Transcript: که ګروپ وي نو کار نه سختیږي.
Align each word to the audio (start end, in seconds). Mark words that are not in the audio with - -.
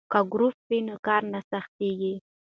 که 0.11 0.19
ګروپ 0.33 0.55
وي 0.69 0.79
نو 0.87 0.95
کار 1.07 1.21
نه 1.33 1.39
سختیږي. 1.49 2.13